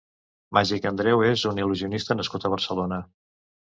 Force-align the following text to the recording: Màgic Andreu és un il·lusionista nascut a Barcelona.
Màgic 0.57 0.87
Andreu 0.93 1.23
és 1.29 1.45
un 1.53 1.63
il·lusionista 1.67 2.21
nascut 2.21 2.47
a 2.47 2.55
Barcelona. 2.59 3.05